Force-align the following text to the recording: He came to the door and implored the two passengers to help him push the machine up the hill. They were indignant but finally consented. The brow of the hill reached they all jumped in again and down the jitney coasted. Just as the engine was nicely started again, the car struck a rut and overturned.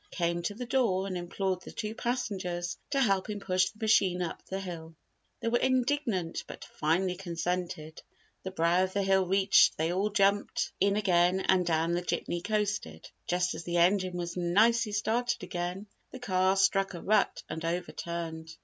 He 0.09 0.15
came 0.15 0.41
to 0.41 0.55
the 0.55 0.65
door 0.65 1.05
and 1.05 1.15
implored 1.15 1.61
the 1.61 1.69
two 1.71 1.93
passengers 1.93 2.75
to 2.89 2.99
help 2.99 3.29
him 3.29 3.39
push 3.39 3.69
the 3.69 3.77
machine 3.83 4.23
up 4.23 4.43
the 4.47 4.59
hill. 4.59 4.95
They 5.41 5.47
were 5.49 5.59
indignant 5.59 6.43
but 6.47 6.65
finally 6.65 7.13
consented. 7.15 8.01
The 8.41 8.49
brow 8.49 8.83
of 8.85 8.93
the 8.93 9.03
hill 9.03 9.27
reached 9.27 9.77
they 9.77 9.93
all 9.93 10.09
jumped 10.09 10.71
in 10.79 10.95
again 10.95 11.41
and 11.41 11.67
down 11.67 11.93
the 11.93 12.01
jitney 12.01 12.41
coasted. 12.41 13.11
Just 13.27 13.53
as 13.53 13.63
the 13.63 13.77
engine 13.77 14.17
was 14.17 14.35
nicely 14.35 14.91
started 14.91 15.43
again, 15.43 15.85
the 16.09 16.17
car 16.17 16.57
struck 16.57 16.95
a 16.95 17.01
rut 17.03 17.43
and 17.47 17.63
overturned. 17.63 18.57